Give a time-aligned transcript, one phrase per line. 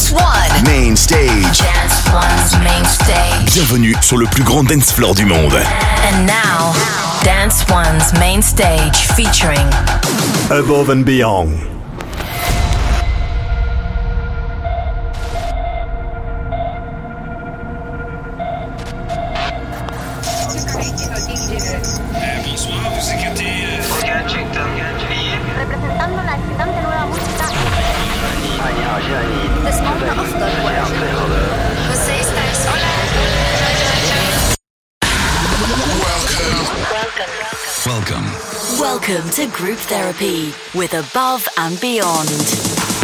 [0.00, 0.64] Dance One.
[0.64, 1.58] Main stage.
[1.58, 3.52] Dance One's main stage.
[3.52, 5.52] Bienvenue sur le plus grand dance floor du monde.
[5.52, 6.72] And now,
[7.22, 9.68] Dance One's main stage featuring
[10.50, 11.79] Above and Beyond.
[39.60, 42.99] Group Therapy with Above and Beyond.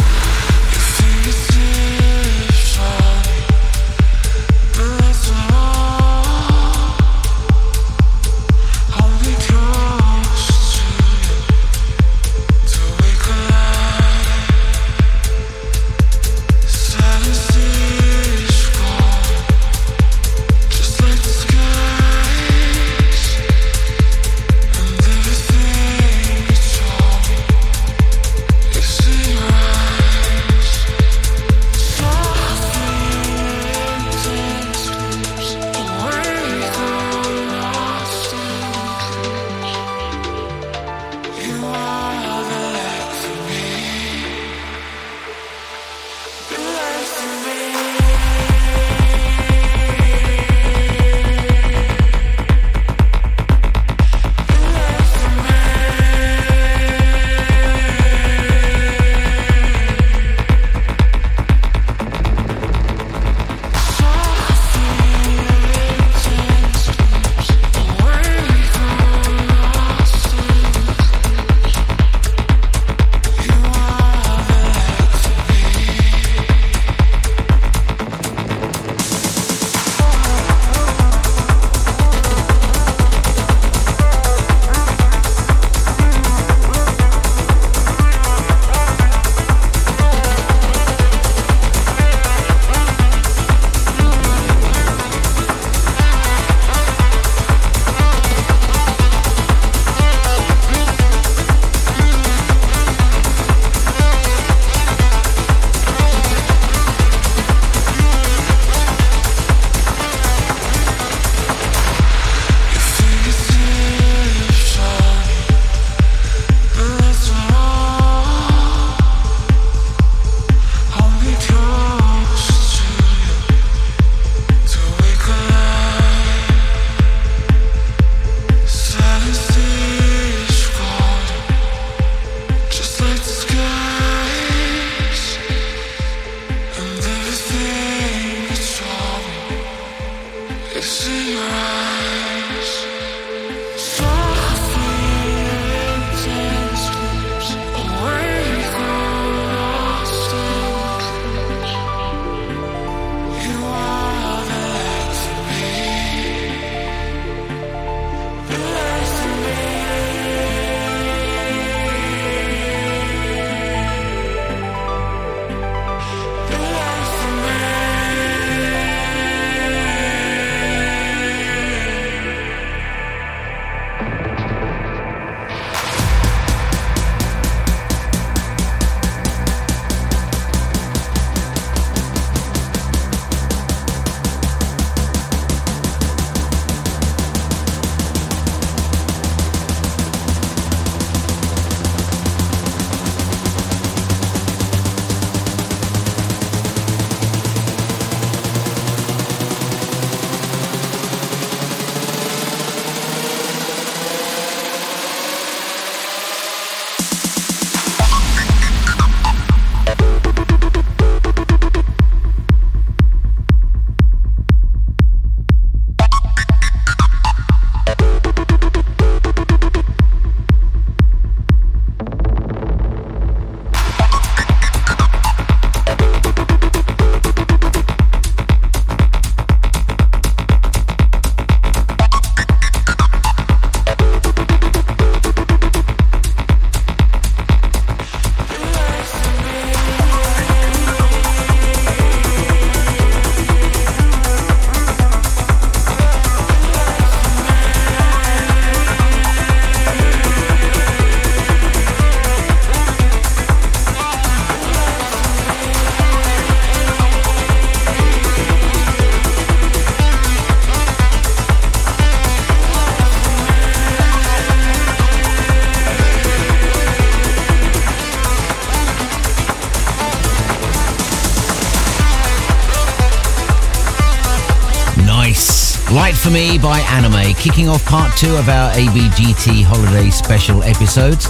[276.27, 281.25] For Me by Anime, kicking off part two of our ABGT holiday special episodes.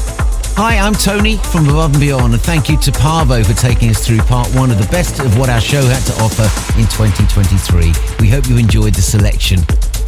[0.55, 4.03] Hi, I'm Tony from Above and Beyond, and thank you to Paavo for taking us
[4.03, 6.49] through part one of the best of what our show had to offer
[6.79, 7.93] in 2023.
[8.19, 9.59] We hope you enjoyed the selection.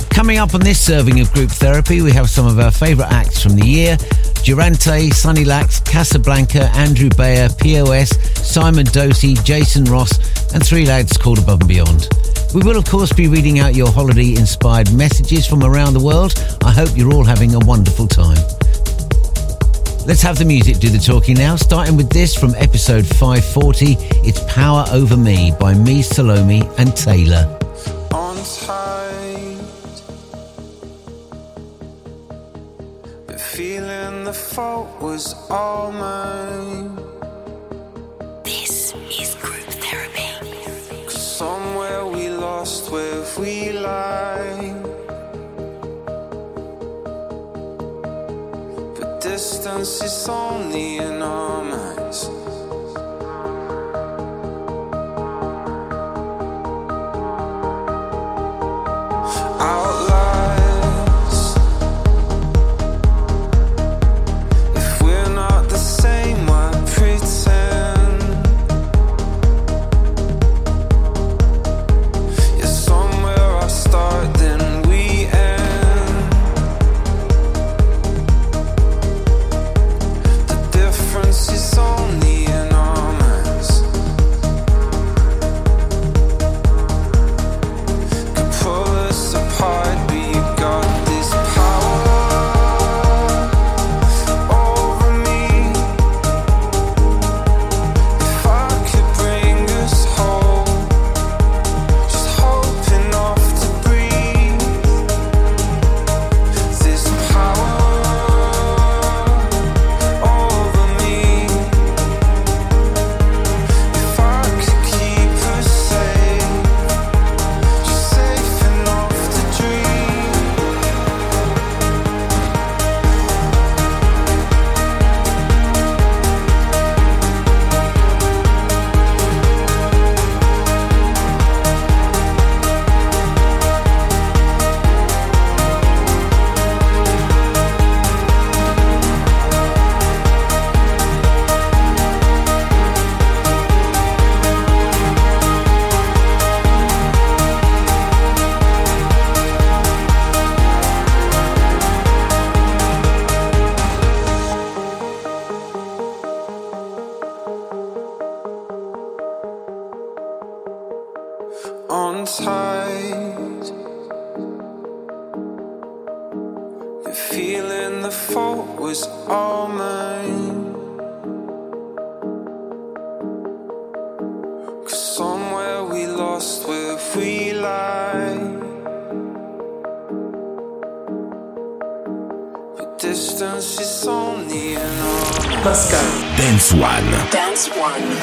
[0.10, 3.44] Coming up on this serving of group therapy, we have some of our favourite acts
[3.44, 3.96] from the year
[4.44, 8.10] Durante, Sunny Lax, Kasablanca, Andrew Bayer, POS,
[8.42, 10.18] Simon Doty, Jason Ross,
[10.52, 12.19] and three lads called Above and Beyond.
[12.54, 16.34] We will, of course, be reading out your holiday inspired messages from around the world.
[16.64, 18.38] I hope you're all having a wonderful time.
[20.08, 23.98] Let's have the music do the talking now, starting with this from episode 540.
[24.28, 27.56] It's Power Over Me by me, Salome, and Taylor.
[33.38, 36.19] Feeling the fault was all mine.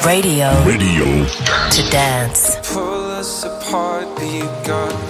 [0.05, 1.25] Radio Radio.
[1.71, 2.55] to dance.
[2.73, 5.06] pull us apart, but you got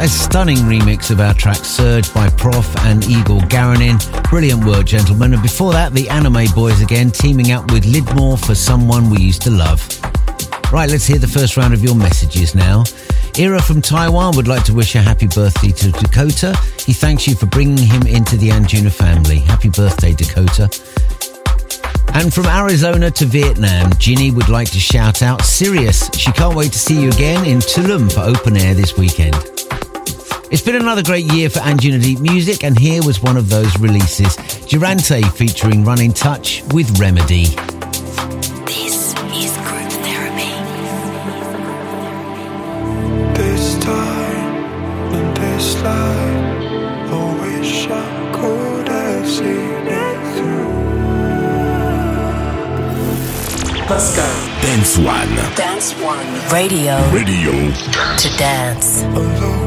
[0.00, 3.98] a stunning remix of our track Surge by PROFF and Igor Garanin.
[4.30, 5.32] Brilliant work, gentlemen.
[5.32, 9.42] And before that, the Anime Boys again, teaming up with Lidmore for Someone We Used
[9.42, 9.80] to Love.
[10.72, 12.84] Right, let's hear the first round of your messages now.
[13.36, 16.56] Ira from Taiwan would like to wish a happy birthday to Dakota.
[16.84, 19.40] He thanks you for bringing him into the Anjuna family.
[19.40, 20.70] Happy birthday, Dakota.
[22.14, 26.08] And from Arizona to Vietnam, Ginny would like to shout out Sirius.
[26.16, 29.57] She can't wait to see you again in Tulum for open air this weekend.
[30.50, 33.78] It's been another great year for Anjuna Deep Music, and here was one of those
[33.78, 34.34] releases
[34.66, 37.44] Durante featuring Run in Touch with Remedy.
[38.64, 40.48] This is Group Therapy.
[43.36, 44.64] This time
[45.14, 50.72] and this life, I wish I could have seen it through.
[54.62, 55.28] Dance One.
[55.56, 56.26] Dance One.
[56.50, 57.52] Radio Radio.
[58.16, 59.57] to dance.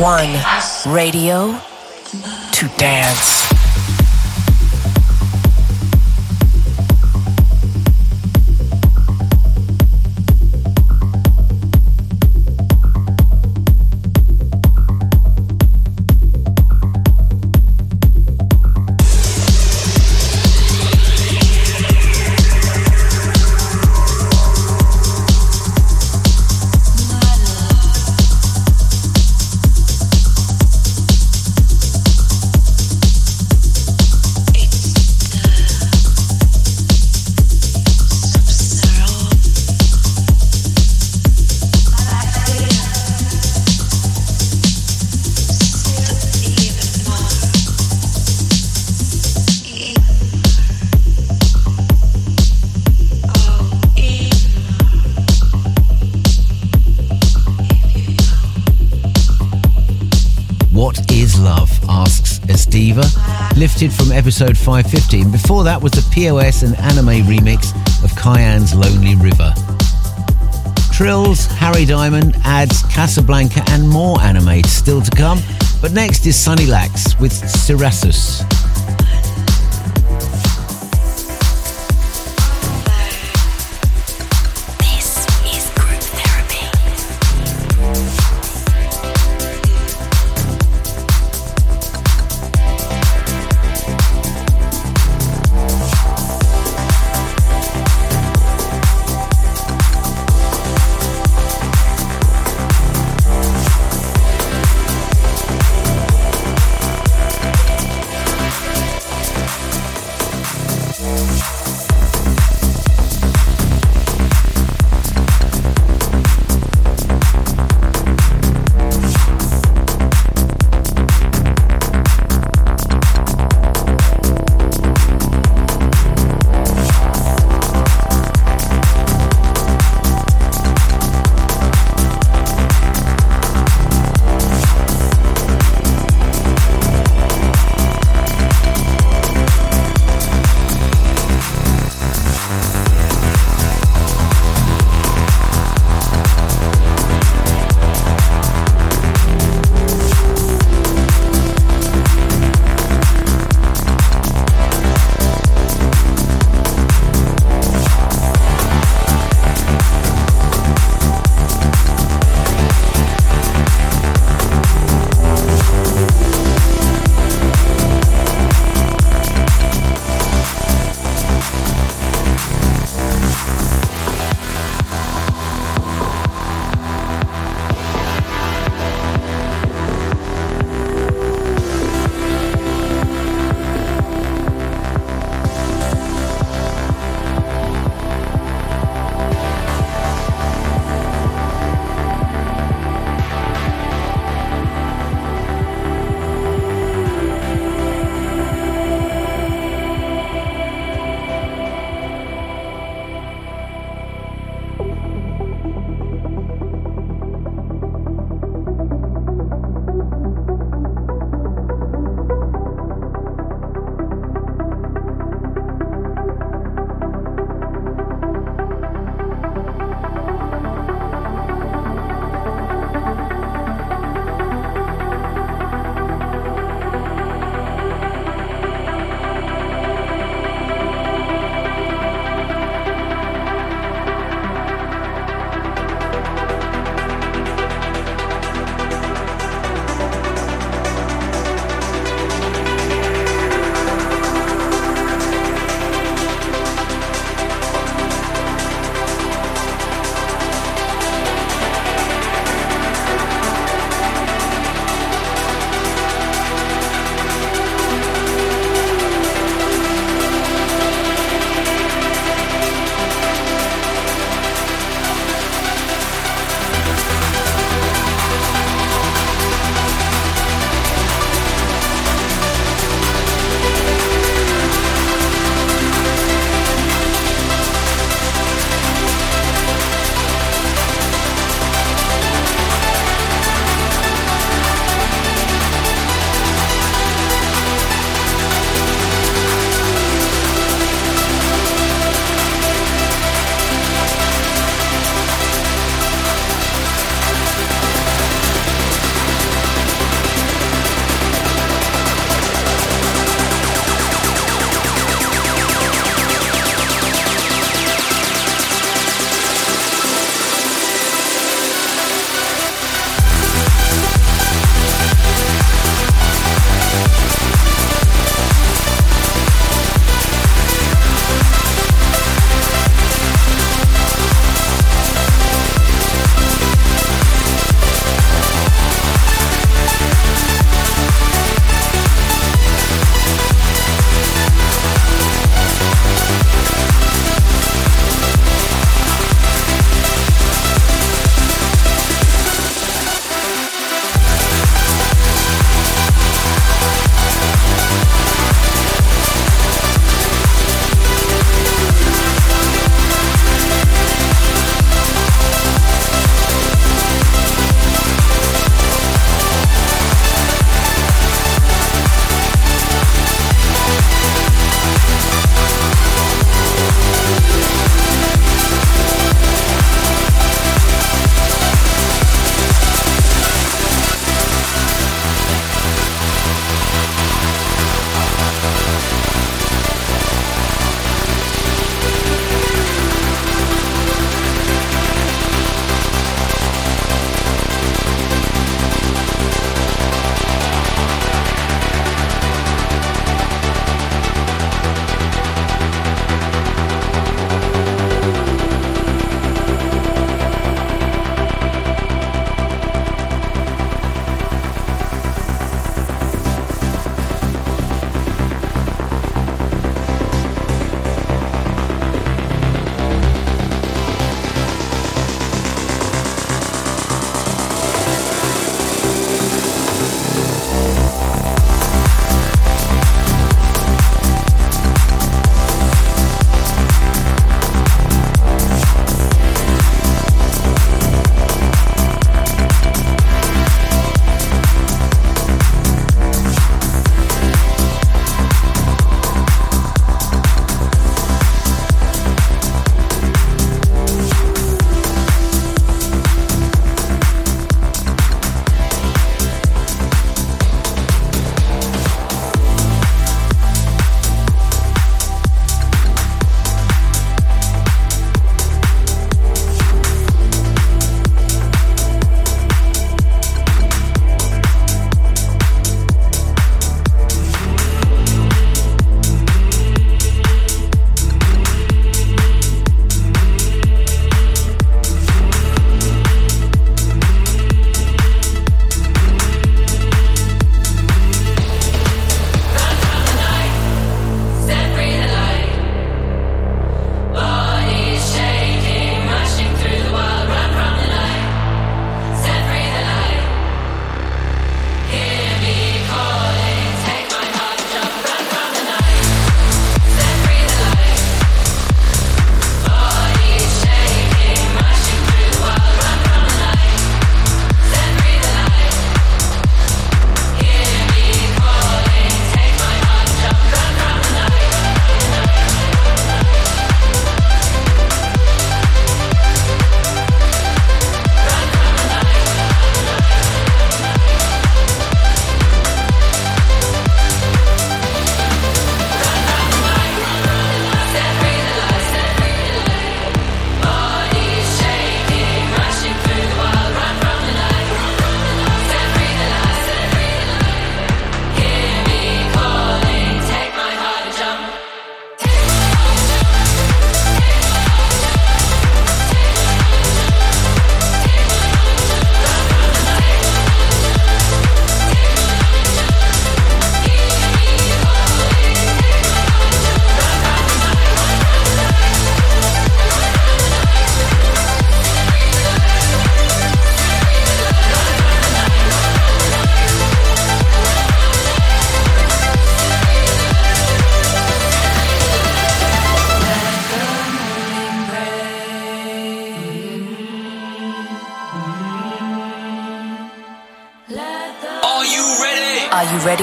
[0.00, 0.32] One.
[0.86, 1.59] Radio
[63.56, 68.74] lifted from episode 550, and before that was the POS and anime remix of Kyann's
[68.74, 69.52] Lonely River.
[70.92, 75.40] Trills, Harry Diamond, adds Kasablanca, and more anime still to come.
[75.80, 78.59] But next is Sunny Lax with Cerasus.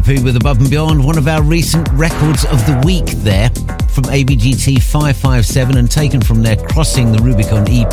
[0.00, 3.50] Therapy with Above and Beyond, one of our recent records of the week there
[3.90, 7.90] from ABGT 557 and taken from their Crossing the Rubicon EP.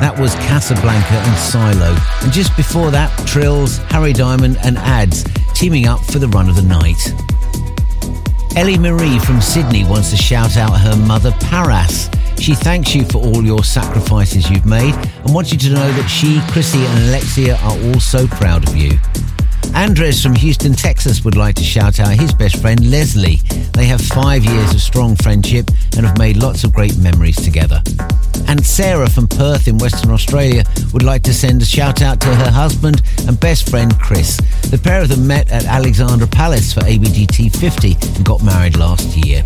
[0.00, 1.96] That was Kasablanca and Silo.
[2.22, 5.24] And just before that, Trills, Harry Diamond and Ads
[5.54, 7.00] teaming up for the run of the night.
[8.56, 12.10] Ellie Marie from Sydney wants to shout out her mother Paras.
[12.38, 16.08] She thanks you for all your sacrifices you've made and wants you to know that
[16.08, 18.98] she, Chrissy and Alexia are all so proud of you.
[19.74, 23.36] Andres from Houston, Texas would like to shout out his best friend Leslie.
[23.72, 27.82] They have five years of strong friendship and have made lots of great memories together.
[28.48, 32.34] And Sarah from Perth in Western Australia would like to send a shout out to
[32.34, 34.36] her husband and best friend Chris.
[34.70, 39.16] The pair of them met at Alexandra Palace for ABGT 50 and got married last
[39.16, 39.42] year.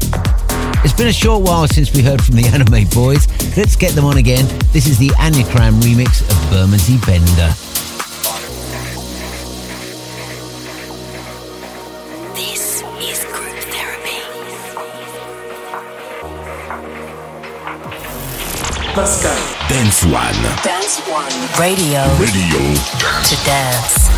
[0.85, 3.27] It's been a short while since we heard from the Anime Boys.
[3.57, 4.47] Let's get them on again.
[4.73, 7.74] This is the Anukram remix of Bermondsey Bender.
[18.95, 19.35] Pascal.
[19.69, 20.41] Dance One.
[20.63, 21.33] Dance One.
[21.59, 22.05] Radio.
[22.17, 22.75] Radio.
[23.25, 24.14] To dance.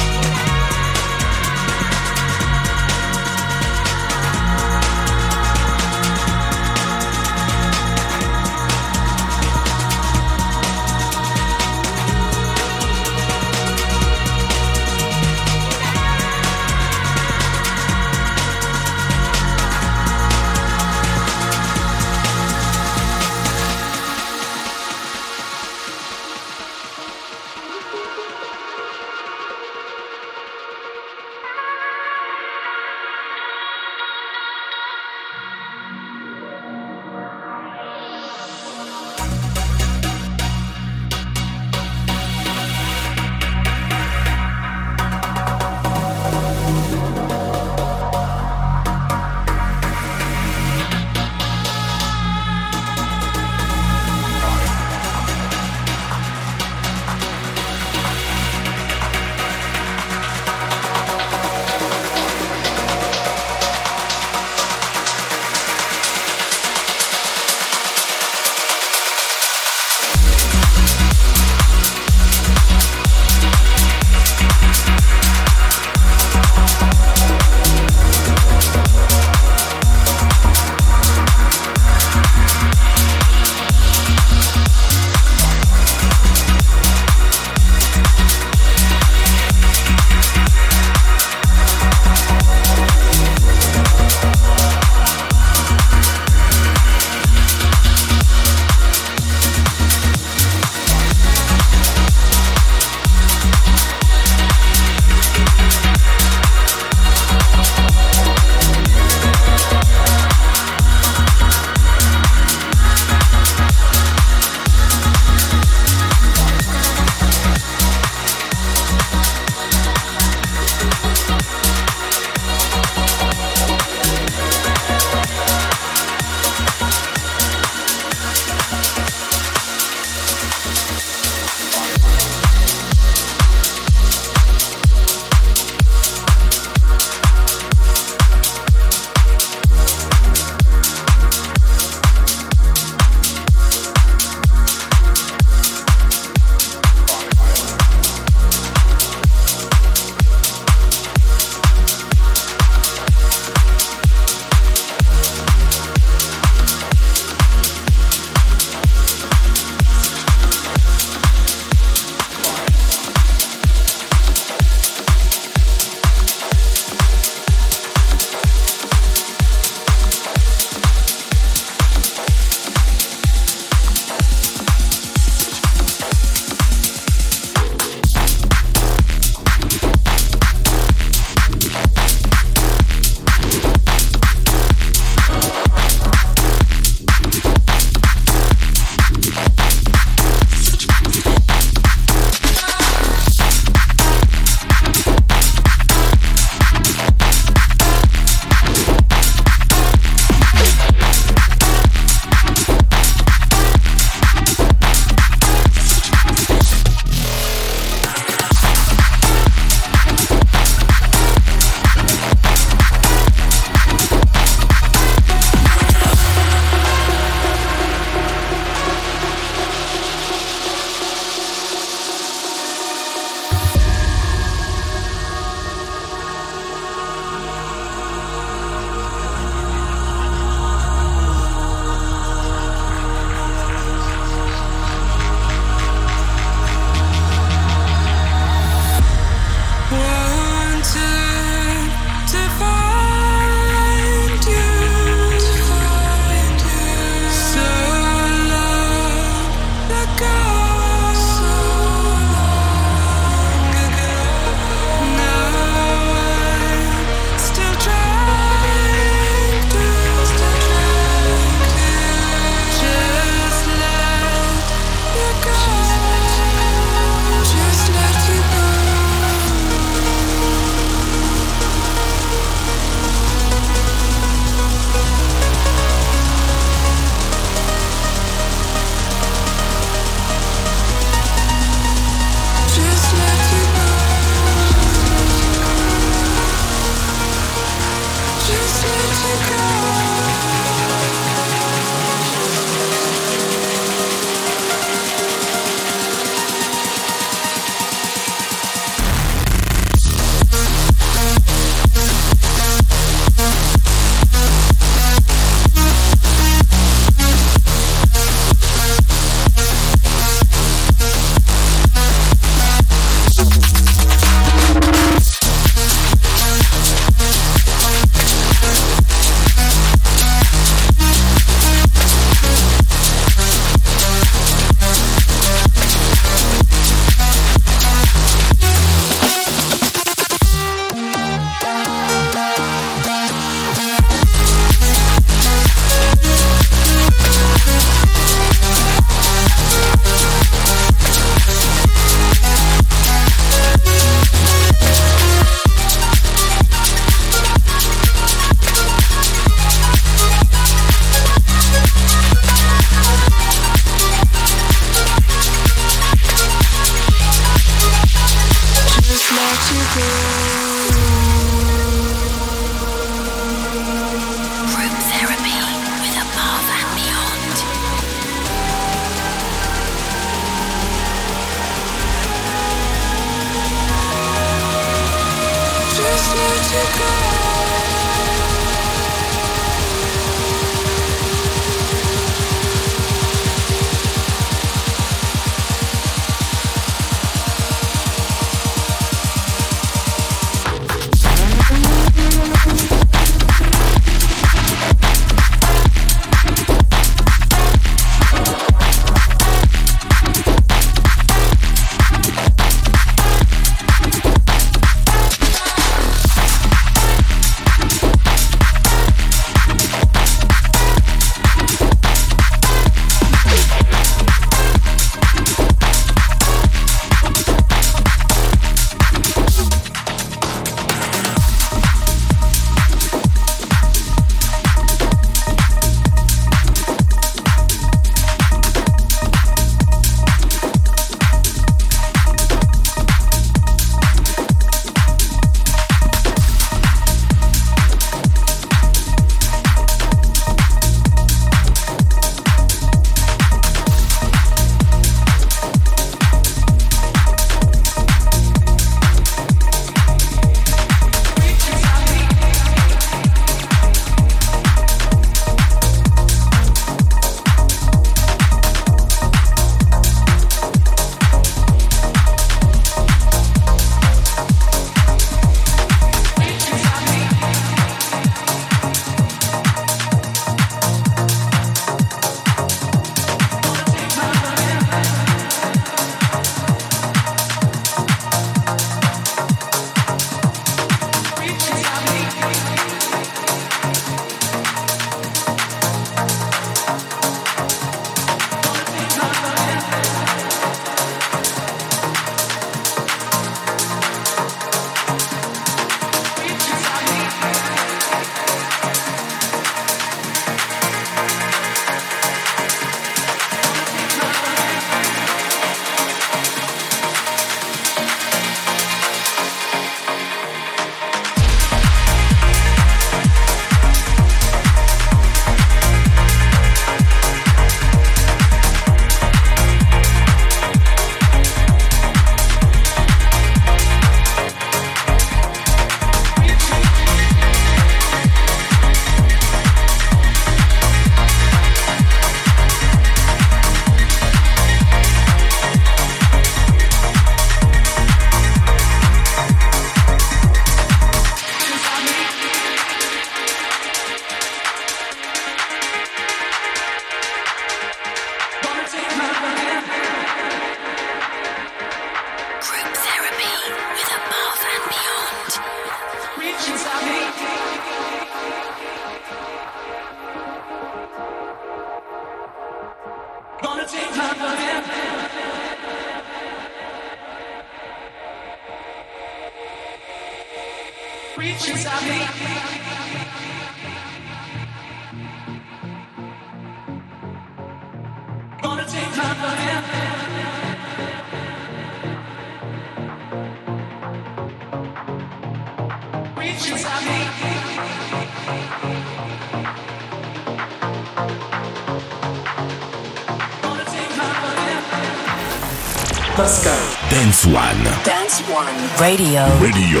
[598.52, 598.66] One.
[598.98, 599.46] Radio.
[599.60, 600.00] Radio.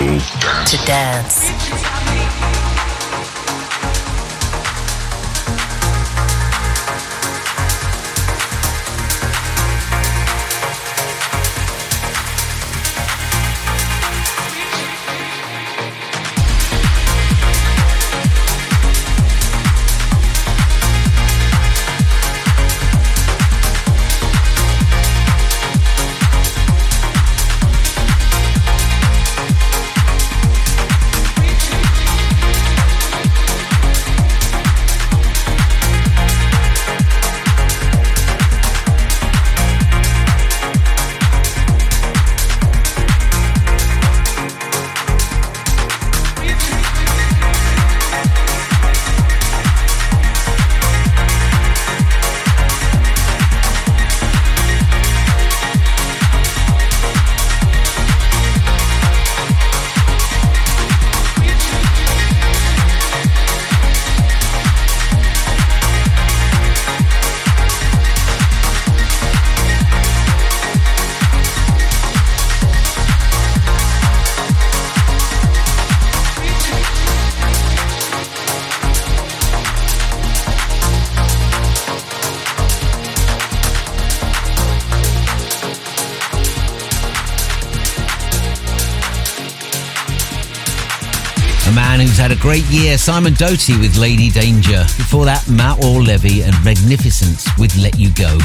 [0.66, 1.59] To dance.
[92.50, 92.98] Great year.
[92.98, 94.82] Simon Doty with Lady Danger.
[94.98, 98.38] Before that, Matt Levy and Magnificence with Let You Go.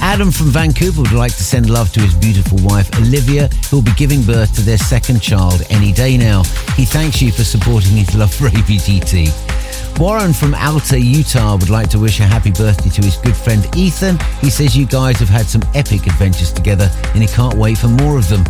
[0.00, 3.82] Adam from Vancouver would like to send love to his beautiful wife, Olivia, who will
[3.82, 6.42] be giving birth to their second child any day now.
[6.74, 9.98] He thanks you for supporting his love for ABGT.
[9.98, 13.62] Warren from Alta, Utah would like to wish a happy birthday to his good friend
[13.76, 14.16] Ethan.
[14.40, 17.88] He says you guys have had some epic adventures together and he can't wait for
[17.88, 18.44] more of them.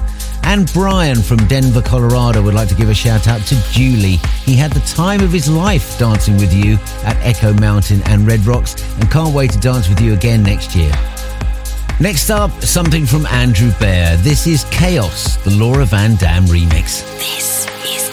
[0.49, 4.16] And Brian from Denver, Colorado would like to give a shout out to Julie.
[4.46, 8.46] He had the time of his life dancing with you at Echo Mountain and Red
[8.46, 10.90] Rocks and can't wait to dance with you again next year.
[12.01, 14.16] Next up, something from Andrew Bayer.
[14.16, 17.05] This is Chaos, the Laura Van Dam remix.
[17.18, 18.07] This is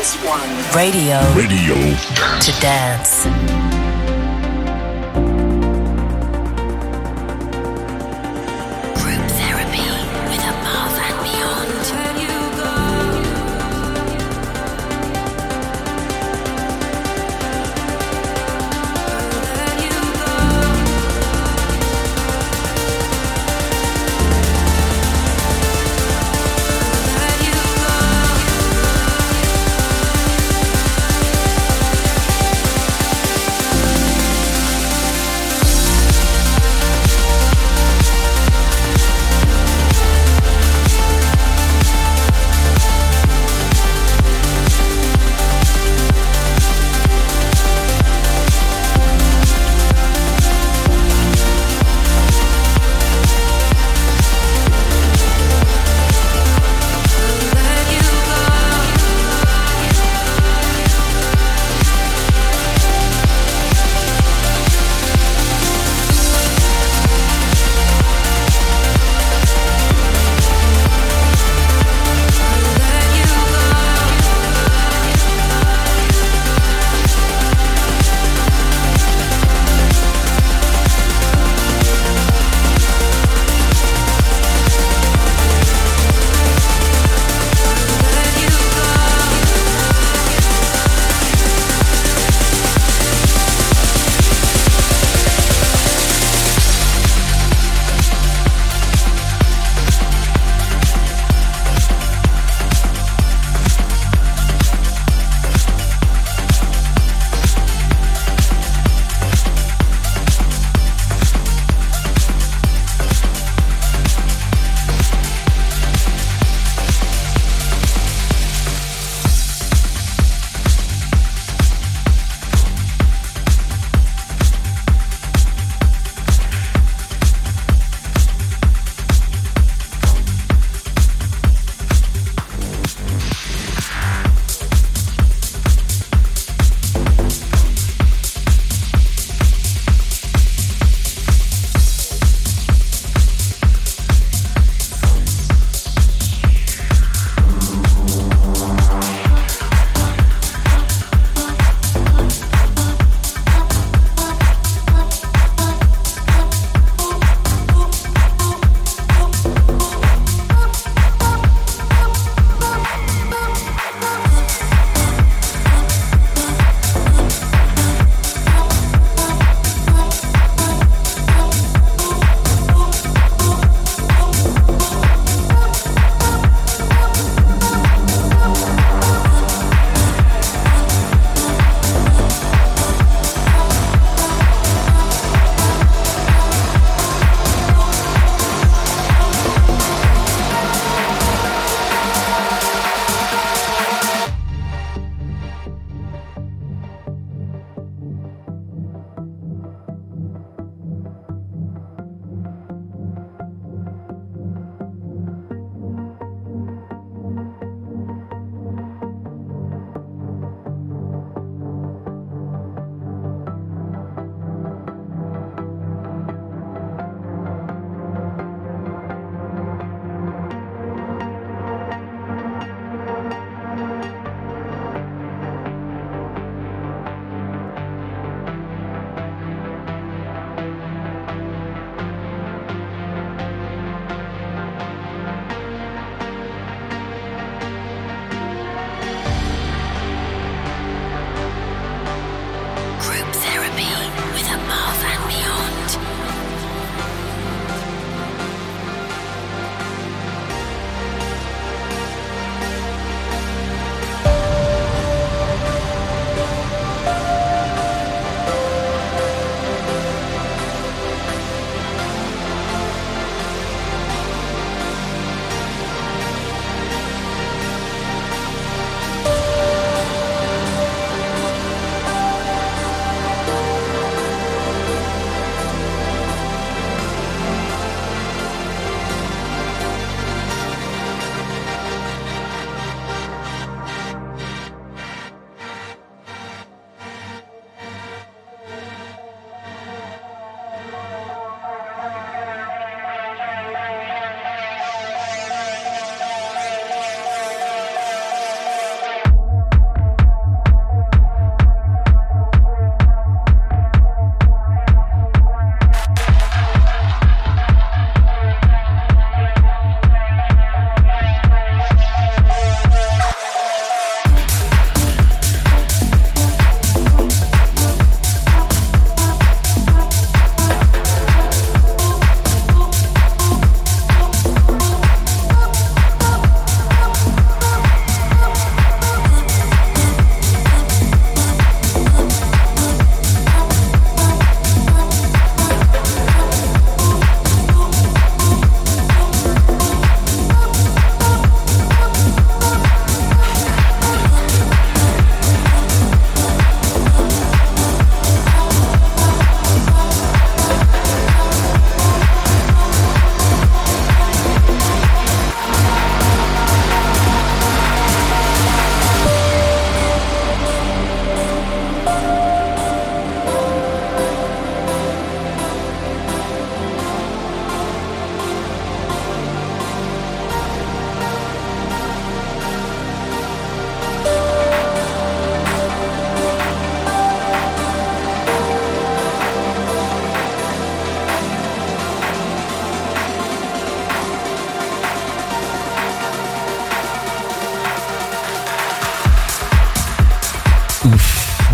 [0.00, 0.74] Dance One.
[0.74, 1.20] Radio.
[1.34, 1.74] Radio.
[1.74, 3.39] To dance.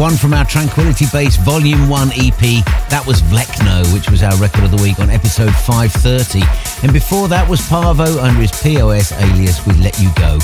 [0.07, 2.63] One from our Tranquility Base Volume 1 EP,
[2.95, 6.47] that was Vlekno, which was our record of the week on episode 530.
[6.87, 10.39] And before that was Paavo under his POS alias with Let You Go.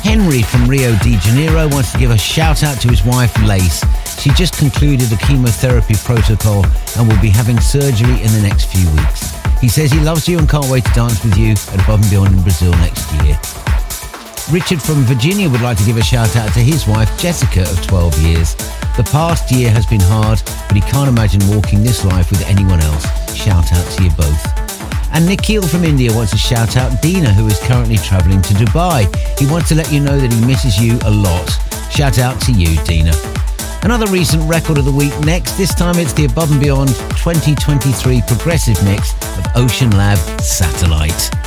[0.00, 3.84] Henry from Rio de Janeiro wants to give a shout out to his wife Lace.
[4.16, 6.64] She just concluded a chemotherapy protocol
[6.96, 9.36] and will be having surgery in the next few weeks.
[9.60, 12.08] He says he loves you and can't wait to dance with you at Above and
[12.08, 13.36] Beyond in Brazil next year.
[14.50, 17.84] Richard from Virginia would like to give a shout out to his wife Jessica of
[17.84, 18.54] 12 years.
[18.96, 22.80] The past year has been hard, but he can't imagine walking this life with anyone
[22.80, 23.04] else.
[23.34, 25.12] Shout out to you both.
[25.12, 29.10] And Nikhil from India wants to shout out Dina, who is currently travelling to Dubai.
[29.36, 31.50] He wants to let you know that he misses you a lot.
[31.90, 33.12] Shout out to you, Dina.
[33.82, 35.56] Another recent record of the week next.
[35.56, 41.45] This time it's the Above and Beyond 2023 progressive mix of OceanLab Satellite.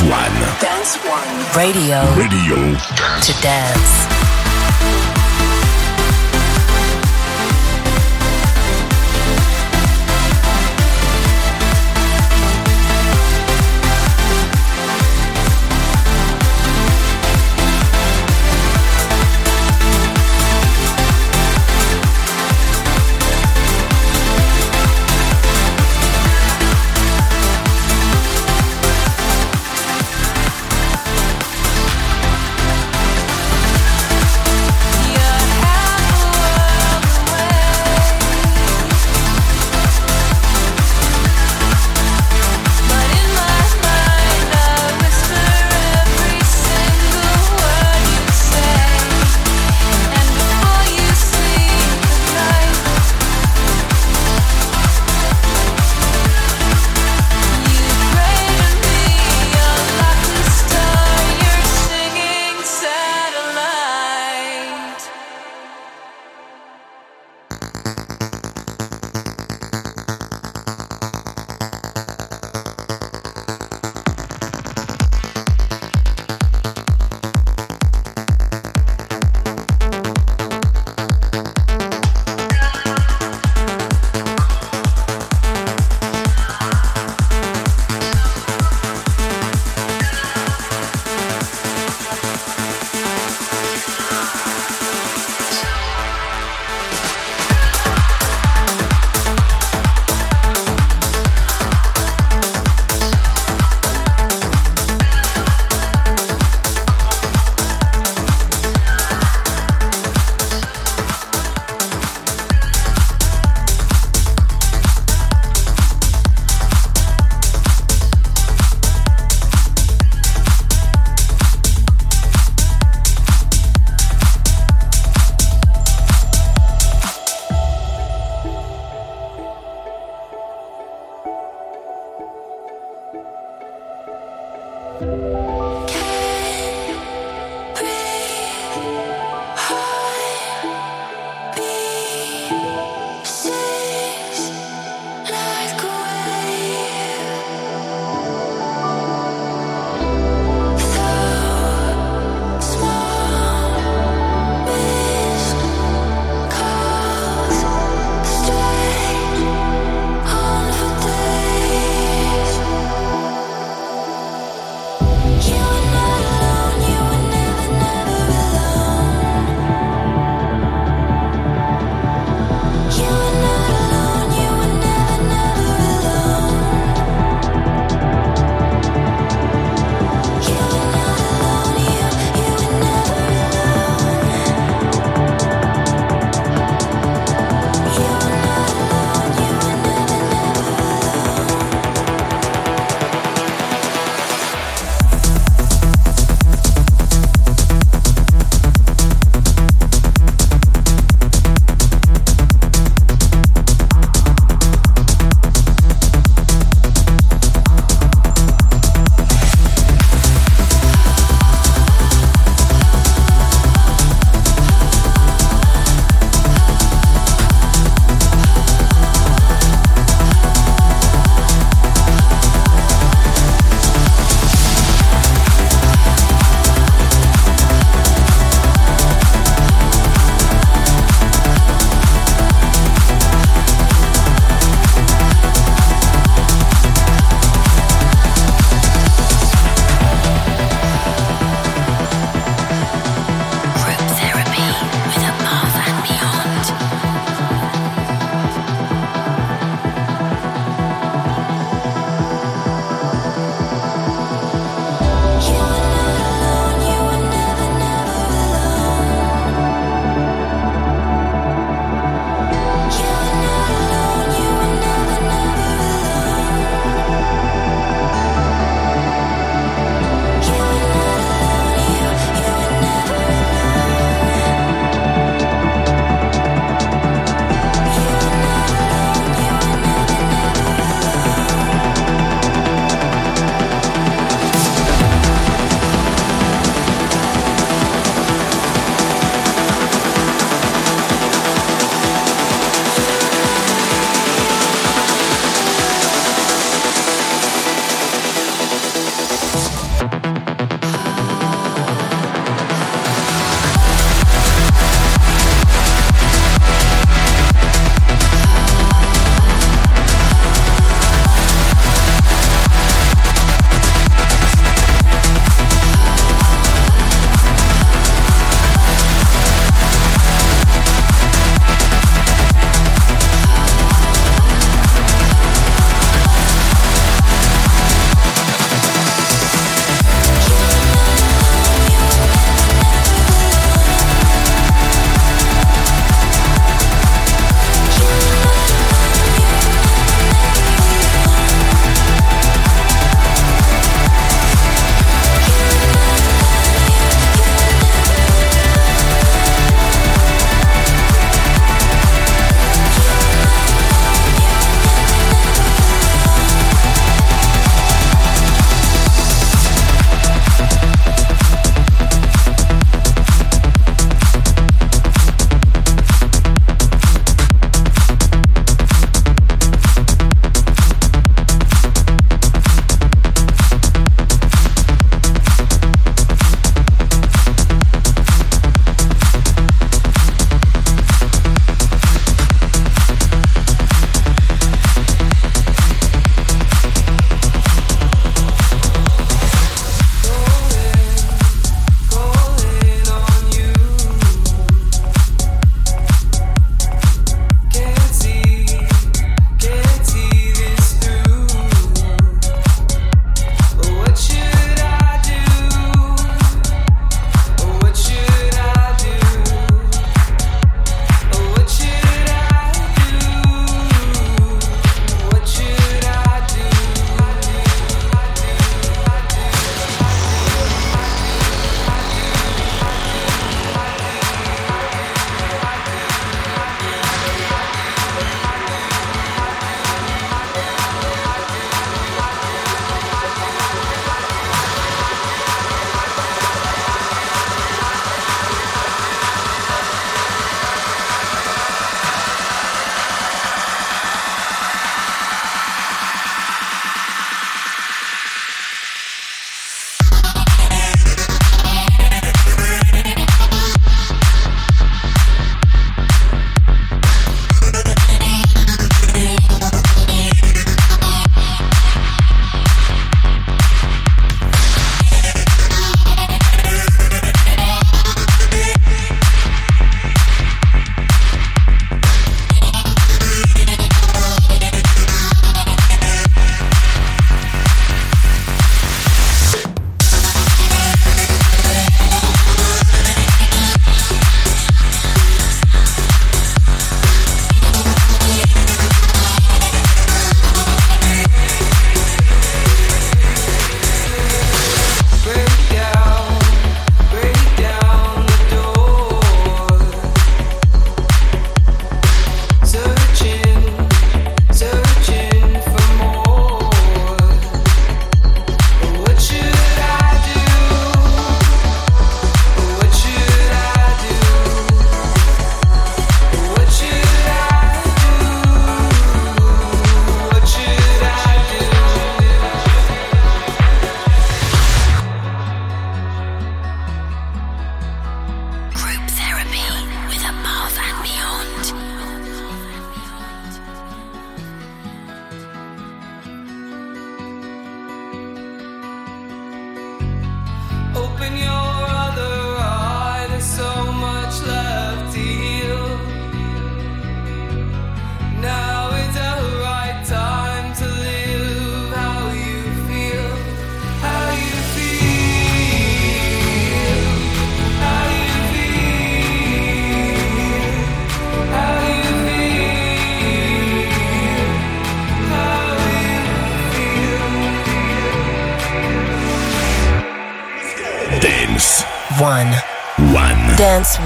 [0.00, 0.60] Dance One.
[0.60, 1.54] Dance One.
[1.54, 2.00] Radio.
[2.16, 2.56] Radio.
[2.56, 4.19] To dance.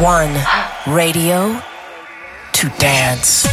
[0.04, 0.36] One.
[0.86, 1.62] Radio
[2.52, 3.43] to dance.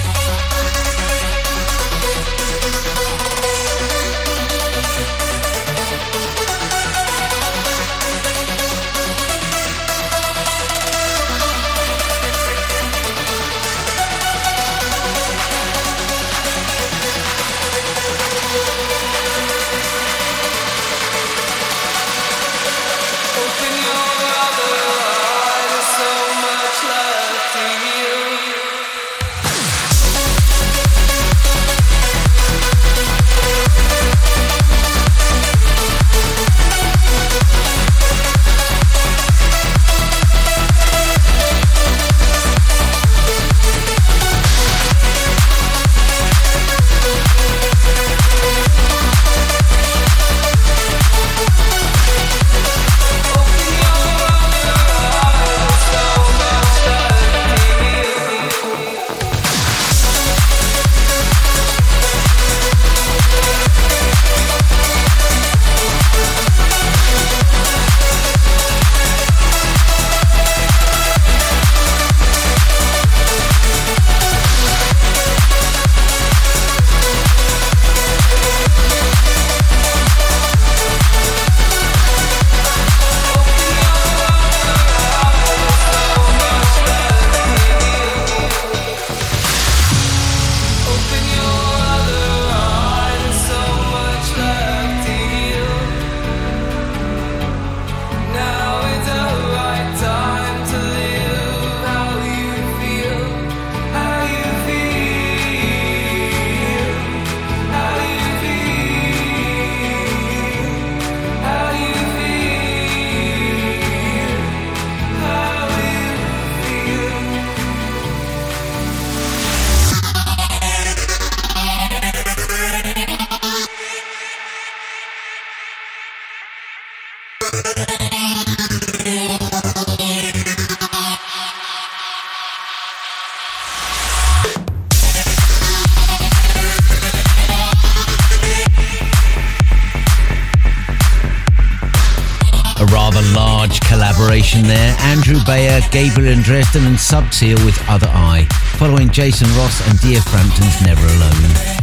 [145.91, 148.47] Gabriel and Dresden and Subtil with Other Eye,
[148.77, 151.81] following Jason Ross and Dia Frampton's Never Alone.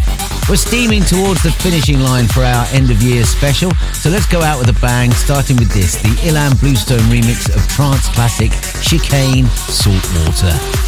[0.48, 4.40] We're steaming towards the finishing line for our end of year special, so let's go
[4.40, 8.50] out with a bang, starting with this the Ilan Bluestone remix of trance classic
[8.82, 10.87] Chicane Saltwater.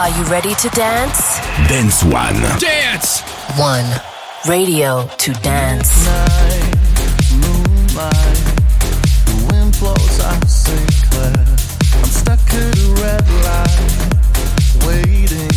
[0.00, 1.40] Are you ready to dance?
[1.68, 2.40] Dance One.
[2.58, 3.20] Dance!
[3.58, 3.84] One.
[4.48, 6.06] Radio to dance.
[6.06, 6.74] Night,
[7.36, 8.40] moonlight,
[9.28, 10.90] the wind blows out St.
[11.10, 11.44] Clair.
[12.00, 15.52] I'm stuck at a red light, waiting.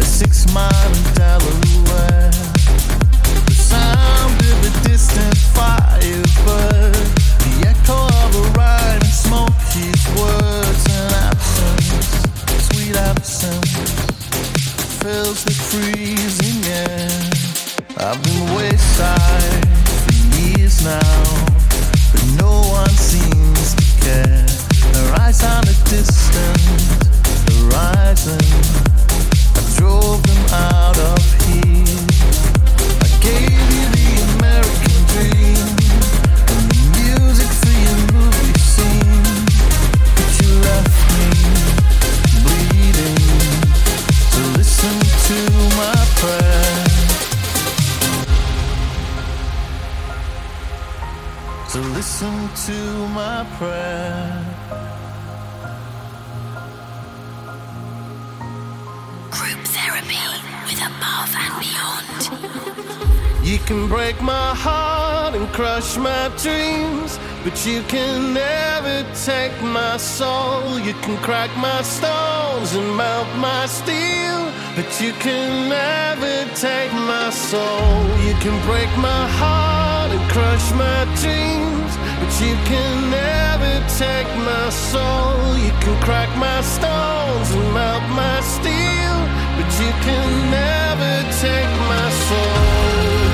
[0.00, 1.05] A six mile
[63.66, 70.78] can break my heart and crush my dreams, but you can never take my soul.
[70.78, 74.40] You can crack my stones and melt my steel,
[74.76, 78.06] but you can never take my soul.
[78.26, 84.68] You can break my heart and crush my dreams, but you can never take my
[84.70, 85.58] soul.
[85.58, 89.16] You can crack my stones and melt my steel,
[89.58, 93.25] but you can never take my soul.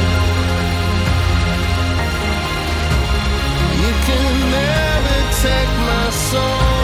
[4.21, 6.82] Can never take my soul.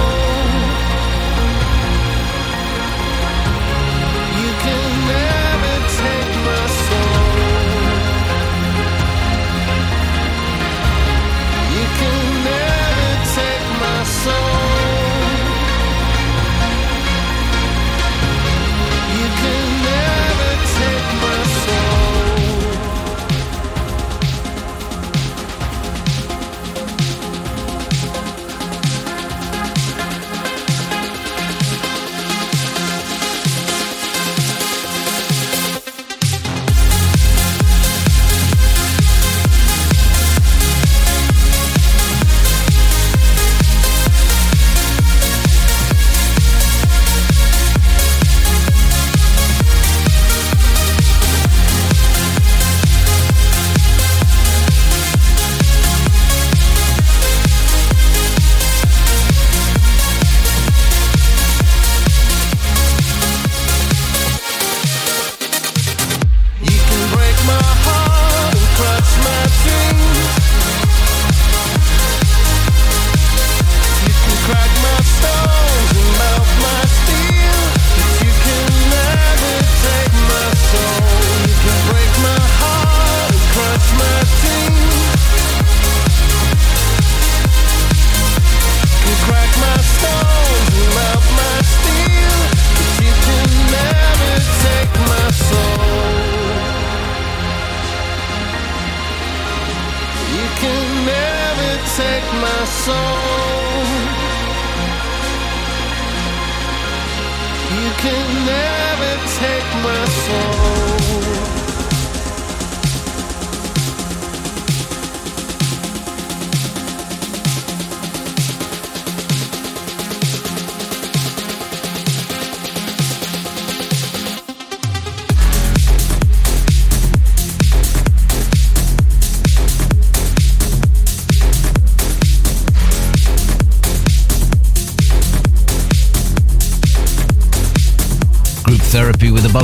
[108.09, 108.38] You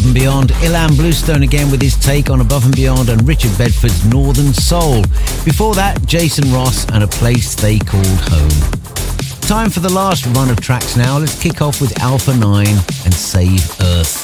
[0.05, 0.51] Above and Beyond.
[0.67, 5.03] Ilan Bluestone again with his take on Above and Beyond and Richard Bedford's Northern Soul.
[5.45, 8.51] Before that, Jason Ross and a place they called home.
[9.41, 11.19] Time for the last run of tracks now.
[11.19, 14.24] Let's kick off with Alpha 9 and Save Earth.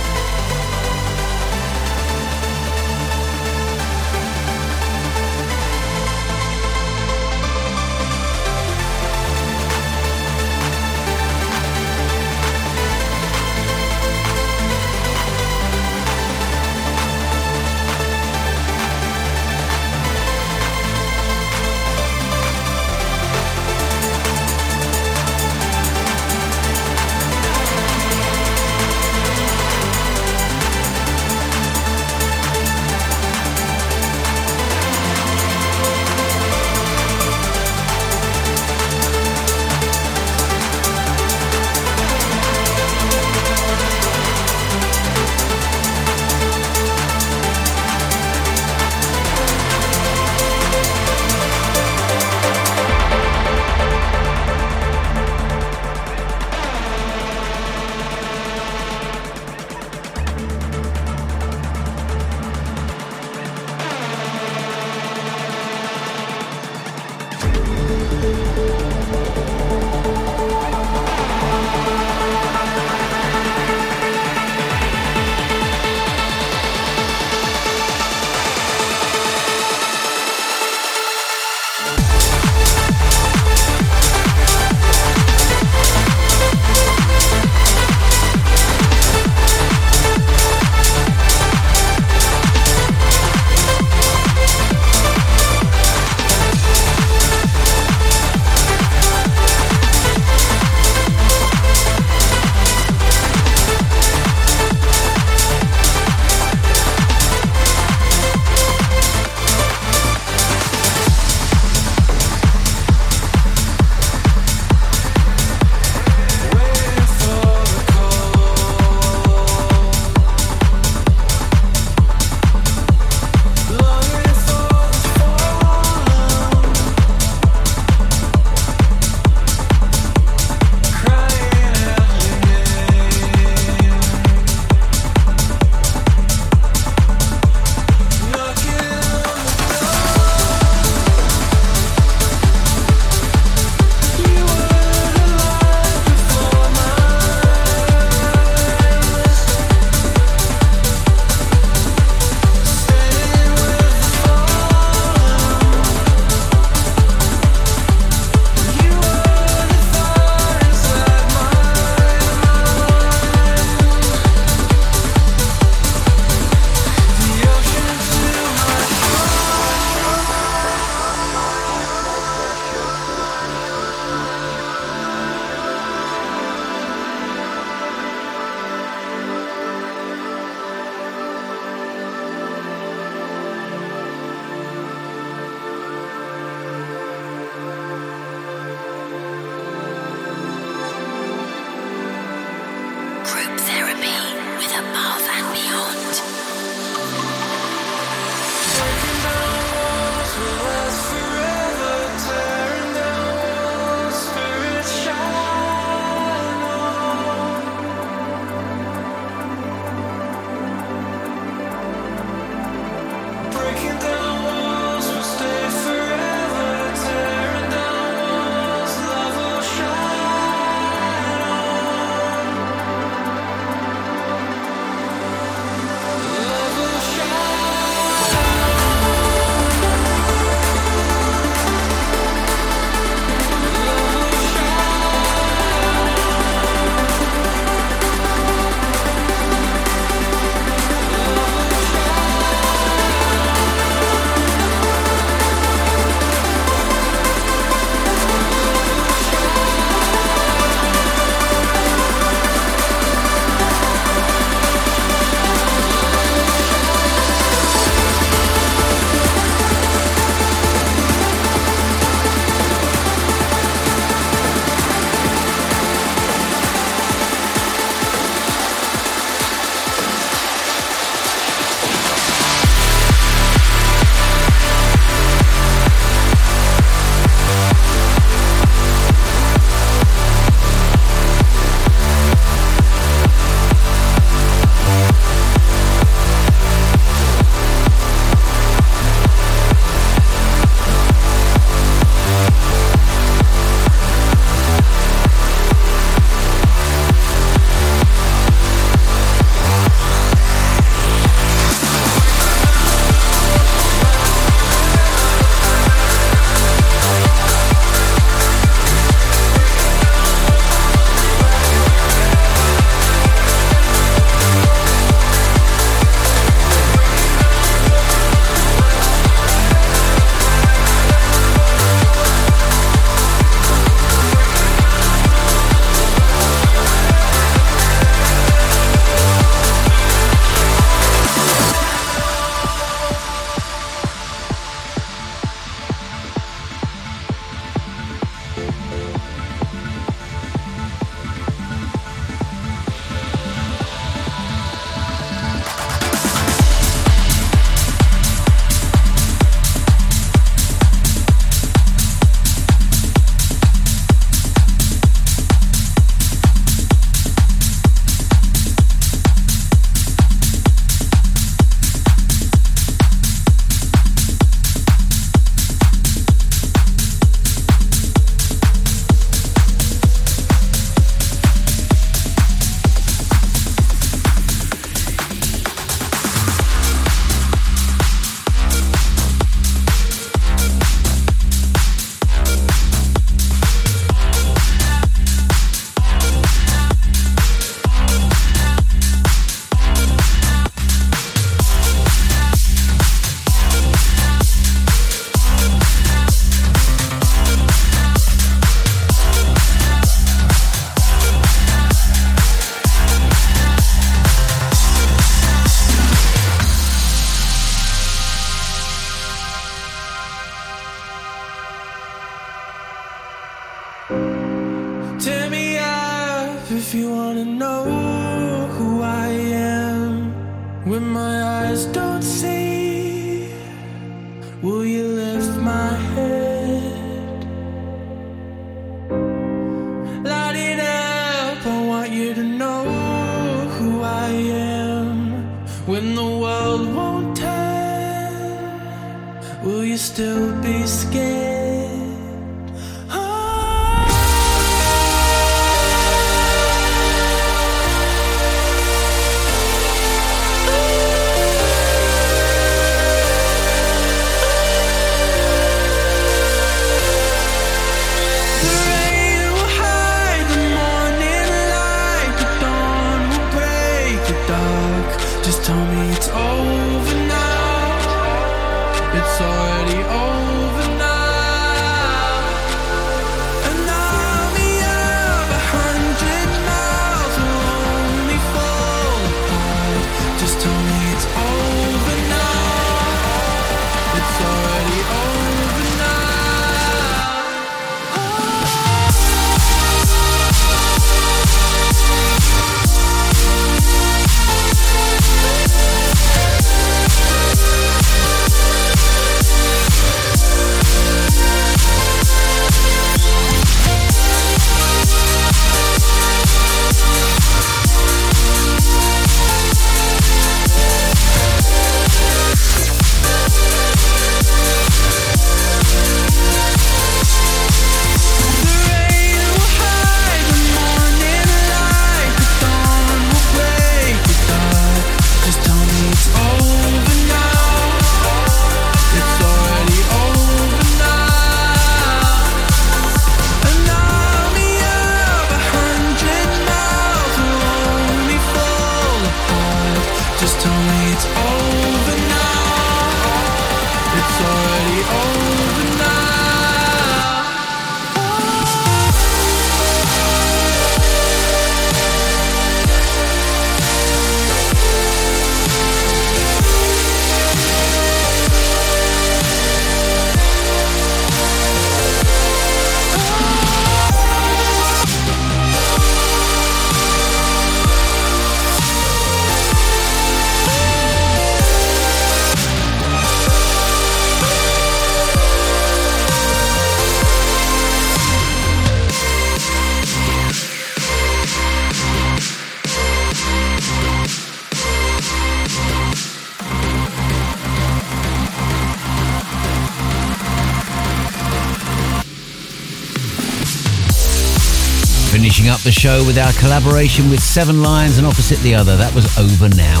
[595.84, 598.96] The show with our collaboration with Seven Lions and Opposite the Other.
[598.96, 600.00] That was over now.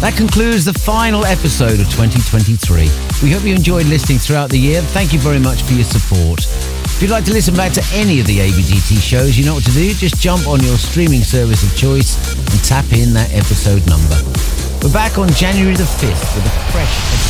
[0.00, 2.88] That concludes the final episode of 2023.
[3.22, 4.80] We hope you enjoyed listening throughout the year.
[4.80, 6.40] Thank you very much for your support.
[6.40, 9.64] If you'd like to listen back to any of the ABGT shows, you know what
[9.64, 9.94] to do.
[9.94, 14.18] Just jump on your streaming service of choice and tap in that episode number.
[14.82, 17.27] We're back on January the 5th with a fresh episode.